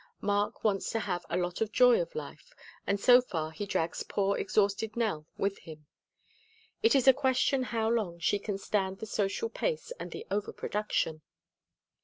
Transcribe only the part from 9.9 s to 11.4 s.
and the over production.